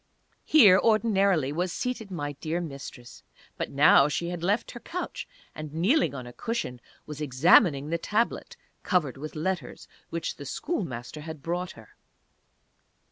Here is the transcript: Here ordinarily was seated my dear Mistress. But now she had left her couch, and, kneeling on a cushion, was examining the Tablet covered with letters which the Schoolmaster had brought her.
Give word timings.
Here 0.45 0.79
ordinarily 0.79 1.51
was 1.53 1.71
seated 1.71 2.09
my 2.09 2.31
dear 2.39 2.59
Mistress. 2.59 3.21
But 3.55 3.69
now 3.69 4.07
she 4.07 4.29
had 4.29 4.41
left 4.41 4.71
her 4.71 4.79
couch, 4.79 5.27
and, 5.53 5.75
kneeling 5.75 6.15
on 6.15 6.25
a 6.25 6.33
cushion, 6.33 6.81
was 7.05 7.21
examining 7.21 7.91
the 7.91 7.99
Tablet 7.99 8.57
covered 8.81 9.15
with 9.17 9.35
letters 9.35 9.87
which 10.09 10.37
the 10.37 10.45
Schoolmaster 10.47 11.21
had 11.21 11.43
brought 11.43 11.73
her. 11.73 11.89